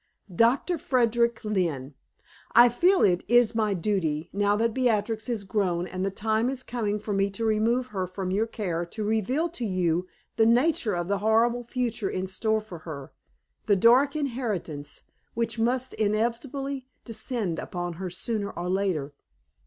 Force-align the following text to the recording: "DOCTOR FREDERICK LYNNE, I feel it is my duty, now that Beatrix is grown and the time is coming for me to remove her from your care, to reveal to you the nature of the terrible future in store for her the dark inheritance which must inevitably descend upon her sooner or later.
"DOCTOR 0.35 0.79
FREDERICK 0.79 1.41
LYNNE, 1.43 1.93
I 2.55 2.69
feel 2.69 3.03
it 3.03 3.23
is 3.27 3.53
my 3.53 3.75
duty, 3.75 4.31
now 4.33 4.55
that 4.55 4.73
Beatrix 4.73 5.29
is 5.29 5.43
grown 5.43 5.85
and 5.85 6.03
the 6.03 6.09
time 6.09 6.49
is 6.49 6.63
coming 6.63 6.99
for 6.99 7.13
me 7.13 7.29
to 7.29 7.45
remove 7.45 7.85
her 7.93 8.07
from 8.07 8.31
your 8.31 8.47
care, 8.47 8.83
to 8.83 9.03
reveal 9.03 9.47
to 9.49 9.63
you 9.63 10.07
the 10.37 10.45
nature 10.47 10.95
of 10.95 11.07
the 11.07 11.19
terrible 11.19 11.63
future 11.63 12.09
in 12.09 12.25
store 12.25 12.61
for 12.61 12.79
her 12.79 13.13
the 13.67 13.75
dark 13.75 14.15
inheritance 14.15 15.03
which 15.35 15.59
must 15.59 15.93
inevitably 15.93 16.87
descend 17.05 17.59
upon 17.59 17.93
her 18.01 18.09
sooner 18.09 18.49
or 18.49 18.71
later. 18.71 19.13